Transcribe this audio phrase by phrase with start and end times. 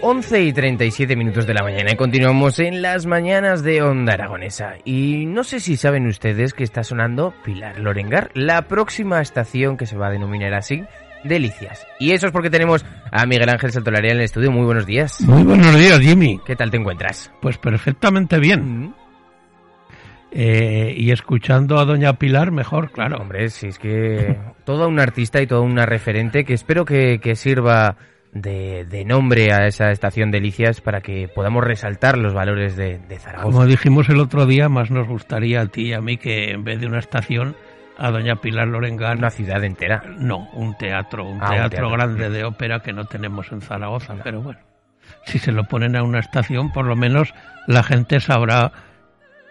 [0.00, 4.74] 11 y 37 minutos de la mañana y continuamos en las mañanas de Onda Aragonesa.
[4.84, 9.86] Y no sé si saben ustedes que está sonando Pilar Lorengar, la próxima estación que
[9.86, 10.84] se va a denominar así,
[11.24, 11.84] Delicias.
[11.98, 14.52] Y eso es porque tenemos a Miguel Ángel Santolaria en el estudio.
[14.52, 15.20] Muy buenos días.
[15.22, 16.40] Muy buenos días, Jimmy.
[16.46, 17.32] ¿Qué tal te encuentras?
[17.42, 18.82] Pues perfectamente bien.
[18.82, 18.94] Mm.
[20.30, 23.16] Eh, y escuchando a Doña Pilar, mejor, claro.
[23.16, 27.34] Hombre, si es que toda una artista y toda una referente que espero que, que
[27.34, 27.96] sirva
[28.32, 33.44] de, nombre a esa estación Delicias para que podamos resaltar los valores de, Zaragoza.
[33.44, 36.64] Como dijimos el otro día, más nos gustaría a ti y a mí que en
[36.64, 37.56] vez de una estación
[37.98, 39.18] a Doña Pilar Lorengán.
[39.18, 40.02] Una ciudad entera.
[40.18, 44.40] No, un teatro, un, ah, teatro, grande de ópera que no tenemos en Zaragoza, pero
[44.40, 44.60] bueno,
[45.24, 47.34] si se lo ponen a una estación, por lo menos
[47.66, 48.72] la gente sabrá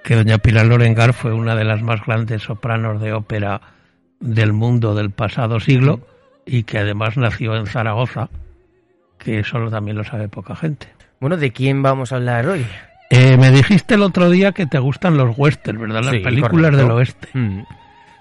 [0.03, 3.61] que Doña Pilar Lorengar fue una de las más grandes sopranos de ópera
[4.19, 5.99] del mundo del pasado siglo
[6.45, 8.29] y que además nació en Zaragoza
[9.17, 10.87] que solo también lo sabe poca gente.
[11.19, 12.65] Bueno, ¿de quién vamos a hablar hoy?
[13.09, 16.03] Eh, me dijiste el otro día que te gustan los westerns, ¿verdad?
[16.03, 17.29] Las películas del oeste.
[17.33, 17.61] Mm.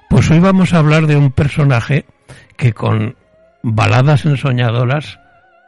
[0.09, 2.05] Pues hoy vamos a hablar de un personaje
[2.57, 3.17] que con
[3.63, 5.19] baladas ensoñadoras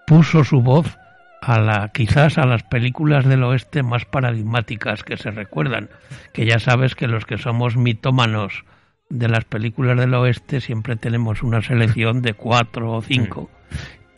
[0.06, 0.96] puso su voz
[1.42, 5.90] a la quizás a las películas del oeste más paradigmáticas que se recuerdan,
[6.32, 8.64] que ya sabes que los que somos mitómanos
[9.10, 13.50] de las películas del oeste siempre tenemos una selección de cuatro o cinco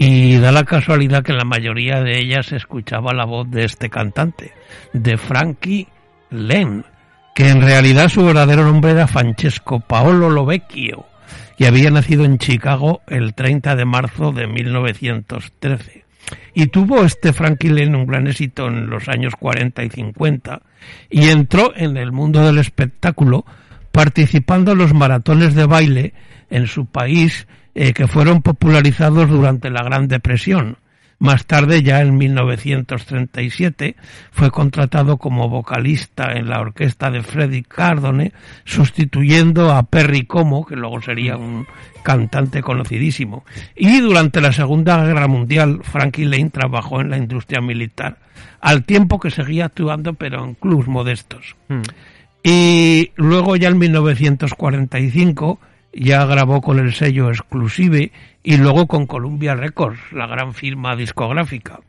[0.02, 4.54] y da la casualidad que la mayoría de ellas escuchaba la voz de este cantante,
[4.94, 5.88] de Frankie
[6.30, 6.86] Len,
[7.34, 11.04] que en realidad su verdadero nombre era Francesco Paolo Lovecchio
[11.58, 16.04] y había nacido en Chicago el 30 de marzo de 1913.
[16.54, 20.62] Y tuvo este Frankie Len un gran éxito en los años 40 y 50
[21.10, 23.44] y entró en el mundo del espectáculo
[23.92, 26.14] participando en los maratones de baile
[26.48, 27.46] en su país
[27.82, 30.76] eh, que fueron popularizados durante la Gran Depresión.
[31.18, 33.96] Más tarde, ya en 1937,
[34.30, 38.34] fue contratado como vocalista en la orquesta de Freddie Cardone,
[38.66, 41.66] sustituyendo a Perry Como, que luego sería un
[42.02, 43.46] cantante conocidísimo.
[43.74, 48.18] Y durante la Segunda Guerra Mundial, Frankie Lane trabajó en la industria militar,
[48.60, 51.56] al tiempo que seguía actuando, pero en clubs modestos.
[51.68, 51.80] Hmm.
[52.42, 55.60] Y luego, ya en 1945,
[55.92, 58.12] ya grabó con el sello Exclusive
[58.42, 61.80] y luego con Columbia Records, la gran firma discográfica.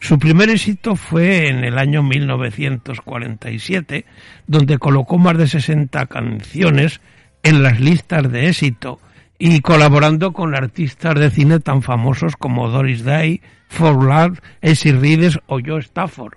[0.00, 4.04] Su primer éxito fue en el año 1947,
[4.46, 7.00] donde colocó más de 60 canciones
[7.42, 9.00] en las listas de éxito
[9.38, 15.58] y colaborando con artistas de cine tan famosos como Doris Day, Forlad, Essie Rides o
[15.64, 16.34] Joe Stafford.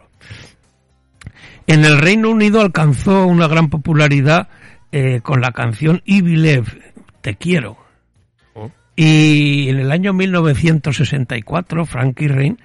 [1.68, 4.50] En el Reino Unido alcanzó una gran popularidad
[4.92, 6.66] eh, con la canción Ibilev,
[7.22, 7.78] Te quiero.
[8.54, 8.72] Oh.
[8.96, 12.60] Y en el año 1964, Frankie Rain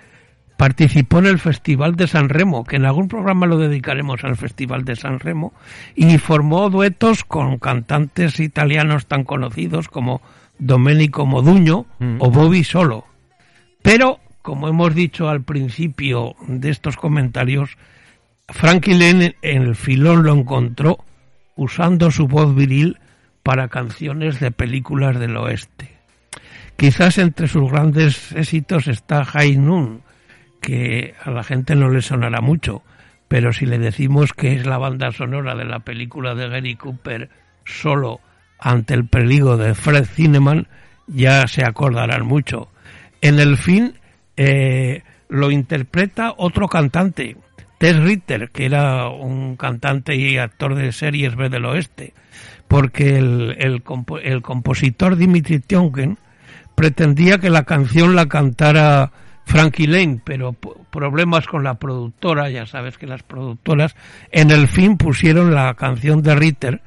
[0.57, 4.85] participó en el Festival de San Remo, que en algún programa lo dedicaremos al Festival
[4.85, 5.53] de San Remo,
[5.95, 10.23] y formó duetos con cantantes italianos tan conocidos como
[10.59, 12.17] Domenico Moduño mm.
[12.21, 13.05] o Bobby Solo.
[13.83, 17.77] Pero, como hemos dicho al principio de estos comentarios,
[18.49, 20.99] Frankie Lane en el filón lo encontró
[21.56, 22.98] usando su voz viril
[23.42, 25.94] para canciones de películas del oeste.
[26.76, 30.03] Quizás entre sus grandes éxitos está High Noon,
[30.60, 32.82] que a la gente no le sonará mucho,
[33.28, 37.31] pero si le decimos que es la banda sonora de la película de Gary Cooper
[37.64, 38.20] solo
[38.59, 40.66] ante el peligro de Fred Zinnemann,
[41.06, 42.69] ya se acordarán mucho.
[43.20, 43.94] En el fin
[44.37, 47.37] eh, lo interpreta otro cantante,
[47.79, 52.15] Tess Ritter, que era un cantante y actor de series B del oeste,
[52.69, 53.82] porque el, el,
[54.43, 56.19] compositor Dimitri Tionken
[56.75, 59.12] pretendía que la canción la cantara
[59.44, 60.55] Frankie Lane, pero
[60.91, 63.94] problemas con la productora, ya sabes que las productoras
[64.31, 66.81] en el fin pusieron la canción de Ritter,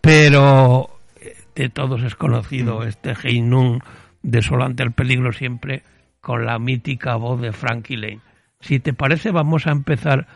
[0.00, 0.88] pero
[1.20, 3.80] eh, de todos es conocido este Hey Nun
[4.22, 5.82] de Solante el Peligro siempre
[6.20, 8.27] con la mítica voz de Frankie Lane
[8.60, 10.26] si te parece, vamos a empezar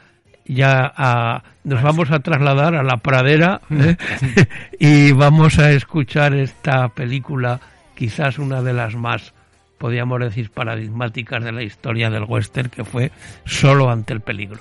[0.44, 3.80] ya a, nos vamos a trasladar a la pradera mm.
[3.80, 3.96] ¿eh?
[4.78, 7.60] y vamos a escuchar esta película,
[7.94, 9.34] quizás una de las más,
[9.78, 13.12] podríamos decir, paradigmáticas de la historia del western, que fue
[13.44, 14.60] Solo ante el peligro.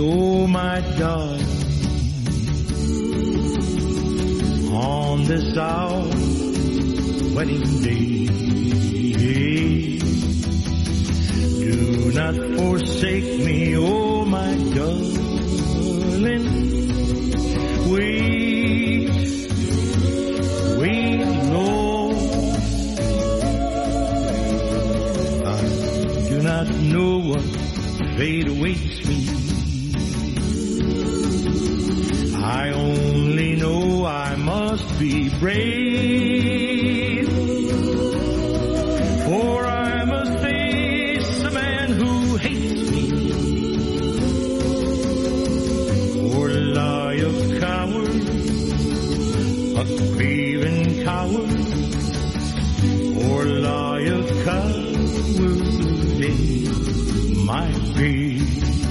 [0.00, 1.67] Oh my God.
[4.70, 6.02] On this our
[7.34, 8.26] wedding day,
[11.58, 16.46] do not forsake me, oh my darling.
[17.90, 19.10] Wait,
[20.78, 22.16] wait, Lord.
[25.46, 25.48] I
[26.28, 27.42] do not know what
[28.16, 29.18] fate awaits me.
[32.40, 33.87] I only know
[34.98, 37.28] be brave.
[39.26, 43.12] For I must face a man who hates me.
[46.34, 48.22] Or lie a coward,
[49.78, 49.84] a
[50.14, 51.50] grieving coward.
[53.30, 54.96] Or lie a coward
[56.20, 58.87] in my grave.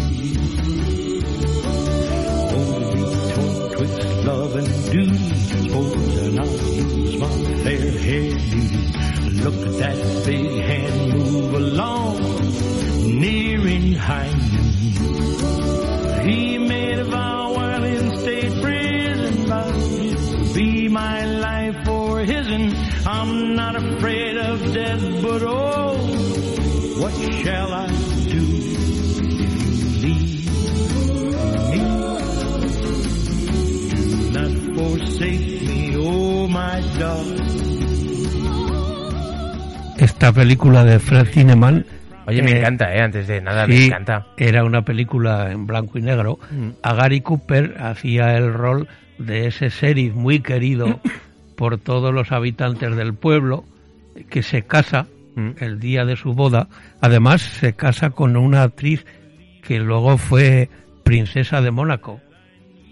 [9.48, 12.18] Look at that big hand move along,
[13.18, 16.28] nearing high noon.
[16.28, 19.74] He made a vow while in state prison, but
[20.54, 22.76] be my life or his, and
[23.08, 25.96] I'm not afraid of death, but oh,
[27.00, 27.88] what shall I
[28.28, 28.42] do
[30.04, 30.46] leave
[31.64, 31.78] me?
[34.12, 37.67] Do not forsake me, oh my darling.
[39.98, 41.86] Esta película de Fred Zinnemann
[42.28, 43.00] Oye, me Eh, encanta, ¿eh?
[43.02, 44.28] Antes de nada, me encanta.
[44.36, 46.40] Era una película en blanco y negro.
[46.52, 46.70] Mm.
[46.84, 51.00] A Gary Cooper hacía el rol de ese sheriff muy querido
[51.56, 53.64] por todos los habitantes del pueblo
[54.30, 55.52] que se casa Mm.
[55.60, 56.68] el día de su boda.
[57.00, 59.06] Además, se casa con una actriz
[59.62, 60.68] que luego fue
[61.04, 62.20] princesa de Mónaco,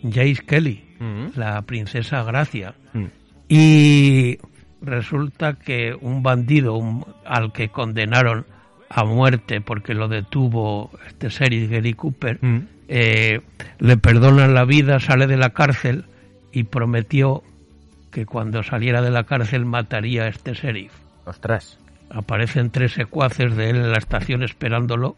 [0.04, 1.38] Jace Kelly, Mm.
[1.40, 2.76] la princesa Gracia.
[2.94, 3.06] Mm.
[3.50, 4.38] Y
[4.86, 8.46] resulta que un bandido un- al que condenaron
[8.90, 12.60] a muerte porque lo detuvo este sheriff Gary Cooper, Mm.
[12.88, 13.42] eh,
[13.80, 16.06] le perdonan la vida, sale de la cárcel
[16.52, 17.44] y prometió
[18.12, 20.94] que cuando saliera de la cárcel mataría a este sheriff.
[21.26, 21.80] Ostras.
[22.10, 25.18] Aparecen tres secuaces de él en la estación esperándolo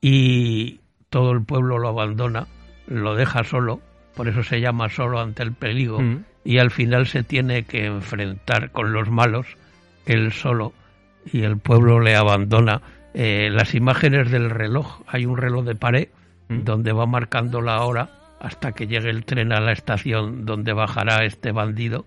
[0.00, 0.80] y
[1.10, 2.46] todo el pueblo lo abandona,
[2.86, 3.80] lo deja solo,
[4.16, 6.24] por eso se llama solo ante el peligro Mm.
[6.48, 9.46] Y al final se tiene que enfrentar con los malos,
[10.06, 10.72] él solo,
[11.30, 12.80] y el pueblo le abandona.
[13.14, 16.08] Eh, las imágenes del reloj, hay un reloj de pared
[16.48, 16.64] Mm.
[16.64, 18.08] donde va marcando la hora
[18.40, 22.06] hasta que llegue el tren a la estación donde bajará este bandido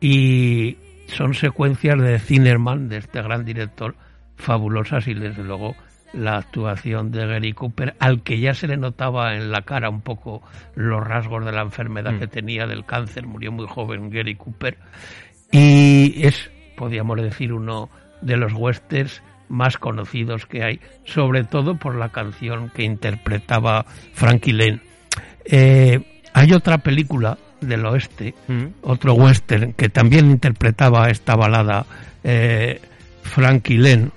[0.00, 3.94] y son secuencias de Zinnerman, de este gran director,
[4.36, 5.76] fabulosas y desde luego
[6.12, 10.00] la actuación de Gary Cooper, al que ya se le notaba en la cara un
[10.00, 10.42] poco
[10.74, 12.18] los rasgos de la enfermedad Mm.
[12.18, 14.76] que tenía del cáncer, murió muy joven Gary Cooper,
[15.52, 17.88] y es, podríamos decir, uno
[18.22, 24.52] de los westerns más conocidos que hay, sobre todo por la canción que interpretaba Frankie
[24.52, 24.80] Lane.
[25.44, 28.66] Eh, hay otra película del oeste, Mm.
[28.82, 31.84] otro western que también interpretaba esta balada
[32.22, 32.80] eh,
[33.22, 34.10] Frankie Lane,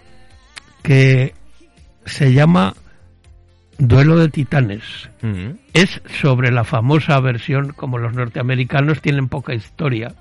[0.84, 1.34] que
[2.06, 2.74] se llama
[3.78, 5.10] Duelo de Titanes.
[5.22, 5.52] Mm.
[5.74, 10.14] Es sobre la famosa versión, como los norteamericanos tienen poca historia,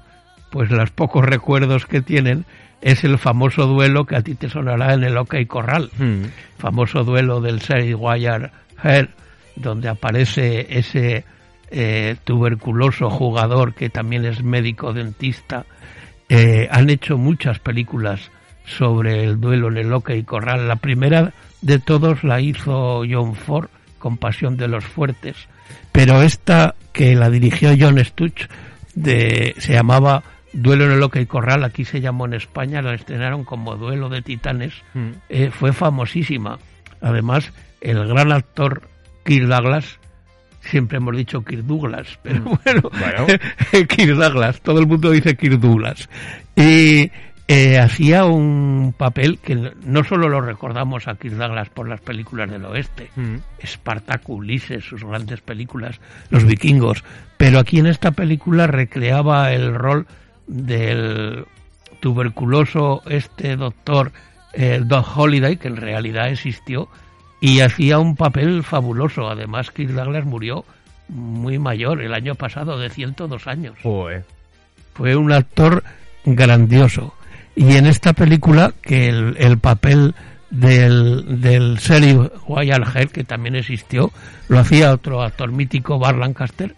[0.50, 2.44] pues los pocos recuerdos que tienen
[2.80, 6.24] es el famoso duelo que a ti te sonará en el OK Corral Mm.
[6.58, 8.50] famoso duelo del Sheriff Wire
[8.82, 9.10] Hair,
[9.56, 11.24] donde aparece ese
[11.70, 15.64] eh, tuberculoso jugador que también es médico dentista.
[16.28, 18.30] Eh, han hecho muchas películas
[18.64, 20.68] sobre el duelo en el Oca y Corral.
[20.68, 21.32] La primera
[21.62, 25.36] de todos la hizo John Ford con Pasión de los Fuertes,
[25.92, 28.48] pero esta que la dirigió John Stutz
[28.94, 32.94] de, se llamaba Duelo en el Oca y Corral, aquí se llamó en España, la
[32.94, 35.10] estrenaron como Duelo de Titanes Mm.
[35.30, 36.58] eh, fue famosísima.
[37.00, 38.82] Además, el gran actor
[39.24, 39.98] Kirk Douglas,
[40.60, 43.26] siempre hemos dicho Kirk Douglas, pero bueno, Bueno.
[43.88, 46.08] Kirk Douglas, todo el mundo dice Kirk Douglas.
[46.54, 47.10] Y
[47.48, 52.50] eh, hacía un papel que no solo lo recordamos a Kirk Douglas por las películas
[52.50, 53.36] del oeste, Mm.
[53.58, 57.04] Espartaco, Ulises, sus grandes películas, Los vikingos,
[57.36, 60.06] pero aquí en esta película recreaba el rol
[60.46, 61.44] del
[62.00, 64.12] tuberculoso este doctor
[64.52, 66.88] eh, Doc Holiday, que en realidad existió,
[67.40, 69.28] y hacía un papel fabuloso.
[69.28, 70.64] Además, Kirk Douglas murió
[71.08, 73.78] muy mayor, el año pasado, de 102 años.
[73.82, 74.24] Joder.
[74.94, 75.82] Fue un actor
[76.24, 77.14] grandioso.
[77.54, 80.14] Y en esta película, que el, el papel
[80.52, 82.14] del, del serie
[82.46, 84.12] Wild Hell, que también existió,
[84.48, 86.74] lo hacía otro actor mítico, Bar Lancaster,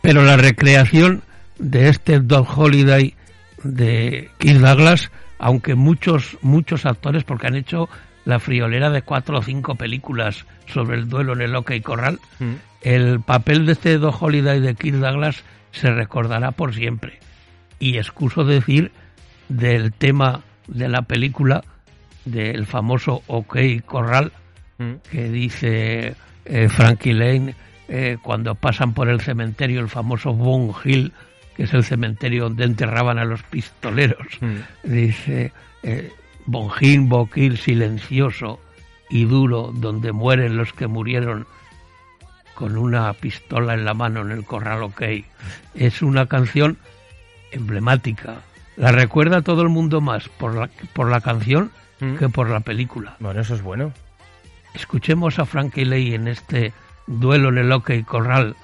[0.00, 1.22] pero la recreación
[1.58, 3.14] de este Dog Holiday
[3.62, 7.88] de Keith Douglas, aunque muchos, muchos actores, porque han hecho
[8.24, 12.52] la friolera de cuatro o cinco películas sobre el duelo en el OK Corral, mm.
[12.82, 15.42] el papel de este Dog Holiday de Keith Douglas
[15.72, 17.18] se recordará por siempre.
[17.80, 18.92] Y excuso decir
[19.56, 21.62] del tema de la película
[22.24, 24.32] del famoso OK Corral
[24.78, 24.92] mm.
[25.10, 27.54] que dice eh, Frankie Lane
[27.88, 31.12] eh, cuando pasan por el cementerio, el famoso Bone Hill,
[31.54, 34.26] que es el cementerio donde enterraban a los pistoleros.
[34.40, 34.56] Mm.
[34.84, 36.10] Dice eh,
[36.46, 38.60] Bon Hill, silencioso
[39.10, 41.46] y duro, donde mueren los que murieron
[42.54, 45.02] con una pistola en la mano en el corral OK.
[45.74, 46.78] Es una canción
[47.50, 48.40] emblemática.
[48.76, 52.16] La recuerda todo el mundo más por la, por la canción mm.
[52.16, 53.16] que por la película.
[53.20, 53.92] Bueno, eso es bueno.
[54.74, 56.72] Escuchemos a Frankie Ley en este
[57.06, 58.56] duelo en el OK Corral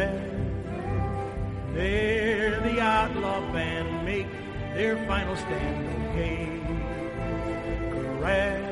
[0.00, 1.74] land.
[1.74, 4.30] There the outlaw band make
[4.74, 5.78] their final stand
[6.10, 6.48] okay.
[7.92, 8.62] Corral.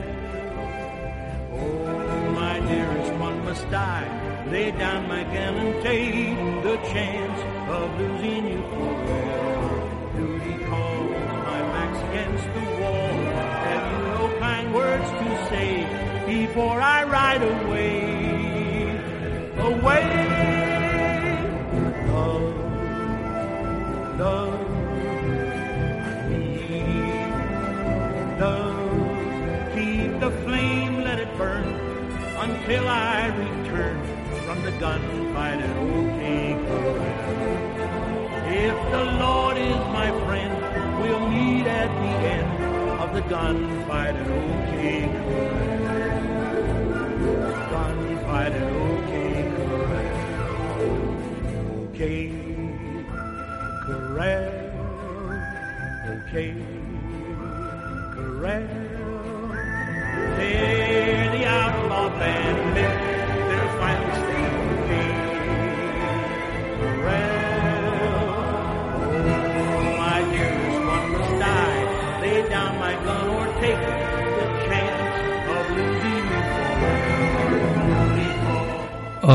[1.53, 4.09] Oh, my dearest one must die.
[4.51, 7.41] Lay down my gun and take the chance
[7.77, 9.77] of losing you forever.
[10.17, 11.13] Duty calls
[11.49, 13.17] my backs against the wall.
[13.69, 15.73] Have you no kind words to say
[16.27, 17.99] before I ride away?
[19.59, 20.28] Away!
[32.49, 33.97] until I return
[34.45, 36.57] from the gunfight at O.K.
[36.67, 37.29] Corral.
[38.49, 40.53] If the Lord is my friend,
[41.03, 42.51] we'll meet at the end
[43.03, 45.09] of the gunfight at O.K.
[45.27, 46.23] Corral.
[47.75, 49.13] Gunfight at O.K.
[49.57, 50.19] Corral.
[51.91, 52.23] Okay,
[53.85, 54.49] corral.
[56.15, 56.51] Okay,
[58.15, 58.88] corral.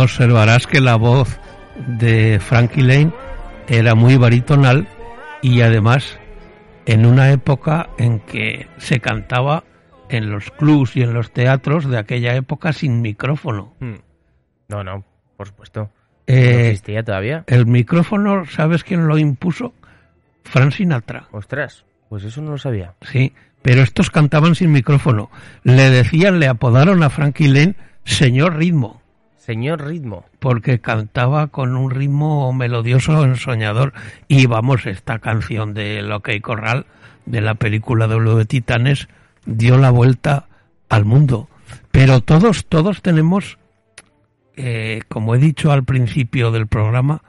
[0.01, 1.39] Observarás que la voz
[1.87, 3.11] de Frankie Lane
[3.67, 4.87] era muy baritonal
[5.41, 6.17] y además
[6.85, 9.63] en una época en que se cantaba
[10.09, 13.73] en los clubs y en los teatros de aquella época sin micrófono.
[13.79, 13.95] Hmm.
[14.67, 15.03] No, no,
[15.37, 15.89] por supuesto.
[16.25, 17.43] Eh, existía todavía?
[17.47, 19.73] El micrófono, ¿sabes quién lo impuso?
[20.43, 21.27] Frank Sinatra.
[21.31, 22.95] Ostras, pues eso no lo sabía.
[23.01, 25.29] Sí, pero estos cantaban sin micrófono.
[25.63, 29.02] Le decían, le apodaron a Frankie Lane señor ritmo.
[29.45, 30.23] Señor ritmo.
[30.39, 33.91] Porque cantaba con un ritmo melodioso ensoñador.
[34.29, 36.85] Y vamos, esta canción de Lo que corral,
[37.25, 39.09] de la película W de Titanes,
[39.45, 40.47] dio la vuelta
[40.87, 41.49] al mundo.
[41.91, 43.57] Pero todos, todos tenemos,
[44.55, 47.21] eh, como he dicho al principio del programa,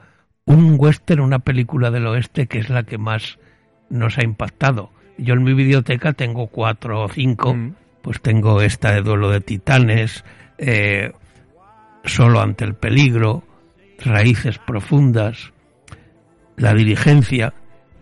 [0.45, 3.39] un western, una película del oeste que es la que más
[3.89, 4.89] nos ha impactado.
[5.17, 7.75] Yo en mi biblioteca tengo cuatro o cinco, mm.
[8.01, 10.23] pues tengo esta de Duelo de Titanes,
[10.57, 11.11] eh,
[12.05, 13.43] solo ante el peligro,
[14.03, 15.51] raíces profundas,
[16.57, 17.53] la dirigencia,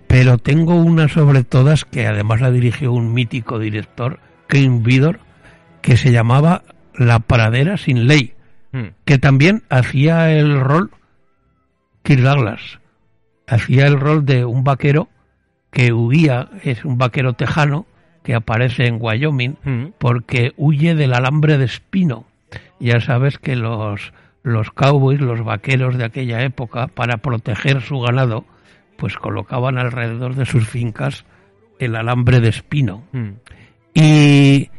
[0.08, 5.20] pero tengo una sobre todas que además la dirigió un mítico director, Ken Vidor,
[5.82, 6.64] que se llamaba
[6.96, 8.34] La Pradera sin Ley,
[8.72, 8.90] hmm.
[9.06, 10.92] que también hacía el rol
[12.04, 12.80] Kirk Douglas,
[13.48, 15.10] hacía el rol de un vaquero
[15.72, 17.88] que huía, es un vaquero tejano
[18.24, 19.86] que aparece en Wyoming hmm.
[19.98, 22.28] porque huye del alambre de espino
[22.80, 24.14] ya sabes que los,
[24.44, 28.46] los cowboys, los vaqueros de aquella época, para proteger su ganado,
[28.98, 31.26] pues colocaban alrededor de sus fincas
[31.80, 33.04] el alambre de espino.
[33.12, 33.30] Mm.
[33.94, 34.70] Y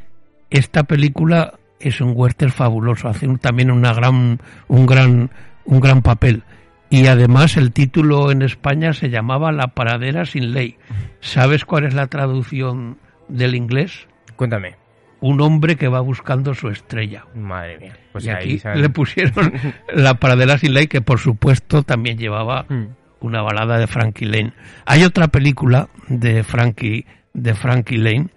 [0.51, 5.31] esta película es un western fabuloso, hace también una gran, un gran,
[5.65, 6.43] un gran papel.
[6.91, 10.77] Y además el título en España se llamaba La paradera sin ley.
[11.21, 12.99] ¿Sabes cuál es la traducción
[13.29, 14.07] del inglés?
[14.37, 14.84] Cuéntame.
[15.25, 17.25] Un hombre que va buscando su estrella.
[17.35, 17.97] Madre mía.
[18.13, 19.55] Pues ahí le pusieron
[19.95, 22.85] La paradera sin ley, que por supuesto también llevaba mm.
[23.21, 24.53] una balada de Frankie Lane.
[24.85, 28.29] Hay otra película de Frankie, de Frankie Lane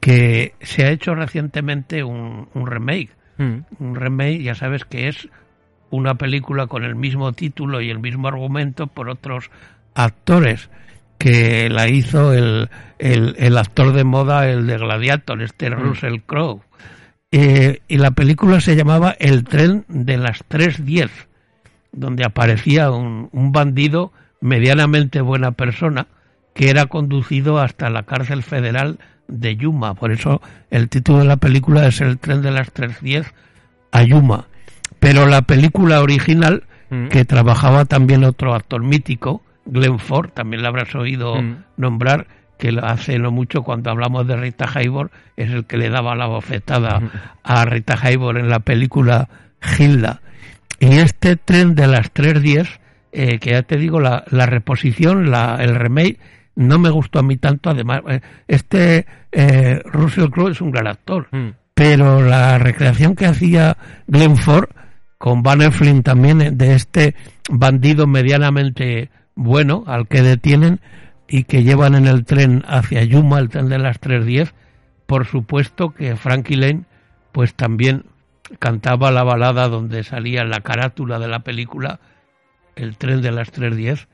[0.00, 3.10] que se ha hecho recientemente un, remake.
[3.38, 3.58] Mm.
[3.78, 5.28] Un remake, ya sabes que es
[5.90, 9.52] una película con el mismo título y el mismo argumento por otros
[9.94, 10.68] actores
[11.18, 12.68] que la hizo el,
[12.98, 15.74] el, actor de moda, el de Gladiator, este mm.
[15.74, 16.62] Russell Crowe.
[17.30, 21.10] Eh, y la película se llamaba El tren de las 3.10,
[21.92, 26.06] donde aparecía un, un bandido medianamente buena persona
[26.54, 29.94] que era conducido hasta la cárcel federal de Yuma.
[29.94, 30.40] Por eso
[30.70, 33.26] el título de la película es El tren de las 3.10
[33.90, 34.46] a Yuma.
[35.00, 37.08] Pero la película original, mm.
[37.08, 41.64] que trabajaba también otro actor mítico, Glenn Ford, también lo habrás oído mm.
[41.76, 42.26] nombrar,
[42.58, 46.26] que hace no mucho cuando hablamos de Rita Hayworth, es el que le daba la
[46.26, 47.10] bofetada mm.
[47.42, 49.28] a Rita Hayworth en la película
[49.78, 50.20] Hilda.
[50.78, 52.68] Y este tren de las 3.10,
[53.12, 56.18] eh, que ya te digo, la, la reposición, la, el remake,
[56.56, 57.70] no me gustó a mí tanto.
[57.70, 61.28] Además, eh, este eh, Russell Crowe es un gran actor,
[61.74, 64.68] pero la recreación que hacía Glenn Ford
[65.18, 67.14] con Van Eflin también eh, de este
[67.50, 70.80] bandido medianamente bueno al que detienen
[71.28, 74.52] y que llevan en el tren hacia Yuma, el tren de las 3.10,
[75.06, 76.84] por supuesto que Frankie Lane
[77.32, 78.04] pues también
[78.58, 82.00] cantaba la balada donde salía la carátula de la película
[82.76, 84.06] El tren de las 3.10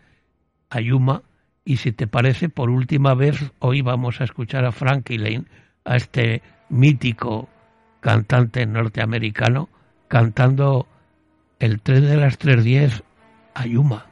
[0.71, 1.23] a Yuma
[1.65, 5.45] y si te parece por última vez hoy vamos a escuchar a Frankie Lane,
[5.85, 7.49] a este mítico
[8.01, 9.69] cantante norteamericano
[10.09, 10.87] cantando
[11.59, 13.03] el tren de las 3.10
[13.55, 14.10] a Yuma.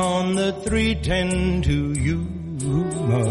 [0.00, 3.26] On the 310 to Yuma.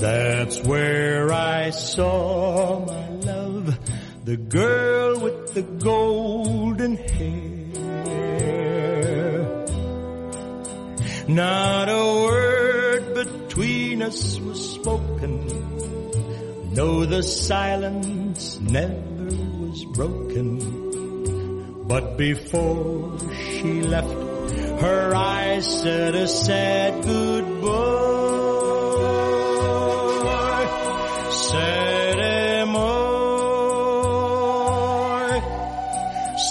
[0.00, 3.78] That's where I saw my love
[4.24, 7.42] the girl with the golden hair.
[11.28, 15.46] Not a word between us was spoken.
[16.74, 19.30] No, the silence never
[19.62, 20.82] was broken.
[21.86, 24.31] But before she left,
[24.80, 27.78] her eyes said a sad goodbye.
[31.30, 32.80] Said am I.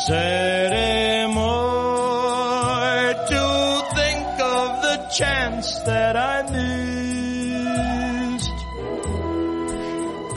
[0.06, 3.44] Said am I to
[3.98, 8.58] think of the chance that I missed.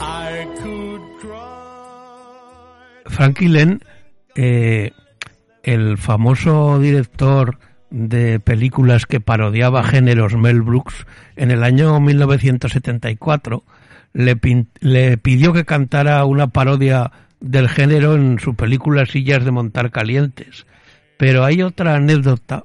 [0.01, 3.03] I could cry.
[3.09, 3.81] Frankie Len
[4.35, 4.89] eh,
[5.65, 7.57] el famoso director
[7.89, 13.63] de películas que parodiaba géneros Mel Brooks, en el año 1974
[14.13, 14.39] le,
[14.79, 20.67] le pidió que cantara una parodia del género en su película Sillas de Montar Calientes.
[21.17, 22.63] Pero hay otra anécdota.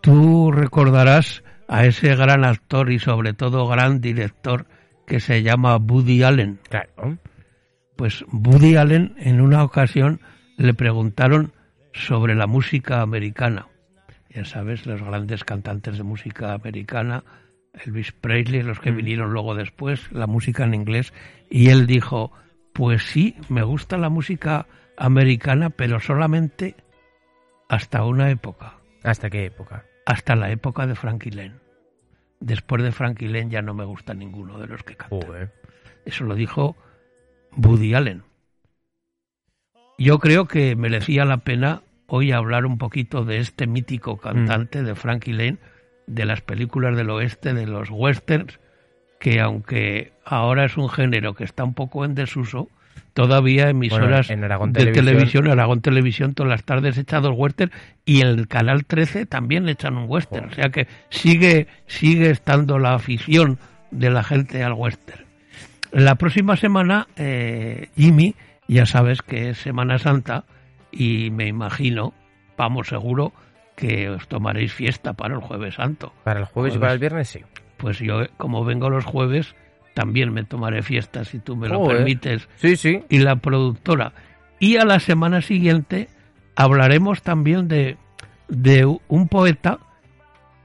[0.00, 4.66] Tú recordarás a ese gran actor y sobre todo gran director
[5.06, 6.60] que se llama Woody Allen.
[6.68, 7.18] Claro.
[7.96, 10.20] Pues Woody Allen en una ocasión
[10.56, 11.52] le preguntaron
[11.92, 13.68] sobre la música americana.
[14.30, 17.24] Ya sabes, los grandes cantantes de música americana,
[17.74, 18.96] Elvis Presley, los que mm.
[18.96, 21.12] vinieron luego después, la música en inglés,
[21.50, 22.32] y él dijo,
[22.72, 26.76] pues sí, me gusta la música americana, pero solamente
[27.68, 28.78] hasta una época.
[29.02, 29.84] ¿Hasta qué época?
[30.06, 31.56] Hasta la época de Frankie Lane.
[32.40, 35.50] Después de Frankie Lane ya no me gusta ninguno de los que cantan.
[36.04, 36.76] Eso lo dijo
[37.56, 38.24] Woody Allen.
[39.98, 44.84] Yo creo que merecía la pena hoy hablar un poquito de este mítico cantante mm.
[44.84, 45.58] de Frankie Lane,
[46.06, 48.58] de las películas del oeste, de los westerns,
[49.18, 52.68] que aunque ahora es un género que está un poco en desuso,
[53.14, 54.36] todavía emisoras de
[54.92, 55.48] televisión.
[55.48, 57.72] Aragón Televisión, todas las tardes echan dos westerns
[58.04, 60.48] y el Canal 13 también echan un western.
[60.48, 63.58] O sea que sigue, sigue estando la afición
[63.90, 65.24] de la gente al western.
[65.92, 68.34] La próxima semana, eh, Jimmy,
[68.68, 70.44] ya sabes que es Semana Santa
[70.90, 72.14] y me imagino,
[72.56, 73.32] vamos seguro,
[73.76, 76.12] que os tomaréis fiesta para el jueves santo.
[76.24, 77.40] Para el jueves, y para el viernes, sí.
[77.78, 79.54] Pues yo, como vengo los jueves,
[79.94, 82.48] también me tomaré fiesta, si tú me lo permites.
[82.56, 83.02] Sí, sí.
[83.08, 84.12] Y la productora.
[84.58, 86.08] Y a la semana siguiente
[86.54, 87.96] hablaremos también de,
[88.48, 89.78] de un poeta,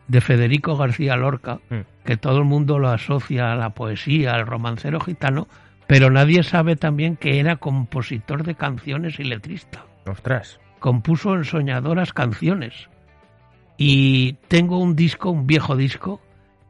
[0.08, 2.06] de Federico García Lorca, mm.
[2.06, 5.48] que todo el mundo lo asocia a la poesía, al romancero gitano,
[5.88, 9.86] pero nadie sabe también que era compositor de canciones y letrista.
[10.06, 10.60] Ostras.
[10.80, 12.90] Compuso en soñadoras canciones.
[13.78, 16.22] Y tengo un disco, un viejo disco,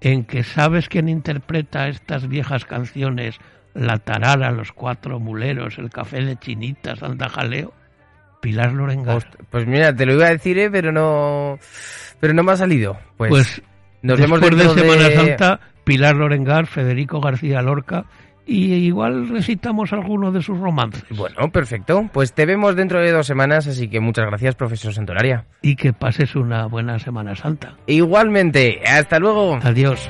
[0.02, 3.40] en que sabes quién interpreta estas viejas canciones,
[3.74, 7.74] La Tarara, Los Cuatro Muleros, El Café de Chinita, Santa Jaleo,
[8.40, 9.26] Pilar Lorengar.
[9.50, 10.70] Pues mira, te lo iba a decir, ¿eh?
[10.70, 11.58] pero no
[12.20, 12.98] pero no me ha salido.
[13.18, 13.62] Pues, pues
[14.04, 18.06] nos vemos de Semana Santa, Pilar Lorengar, Federico García Lorca
[18.48, 21.04] y igual recitamos alguno de sus romances.
[21.16, 22.10] Bueno, perfecto.
[22.14, 25.46] Pues te vemos dentro de dos semanas, así que muchas gracias, profesor Santolaria.
[25.62, 27.76] Y que pases una buena Semana Santa.
[27.86, 28.82] Igualmente.
[28.88, 29.60] Hasta luego.
[29.62, 30.10] Adiós.